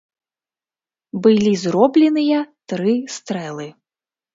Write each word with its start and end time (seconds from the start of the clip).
Былі 1.27 1.53
зробленыя 1.67 2.43
тры 2.75 3.01
стрэлы. 3.19 3.75